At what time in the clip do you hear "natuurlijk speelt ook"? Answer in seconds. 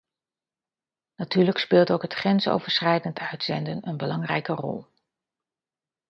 1.15-2.01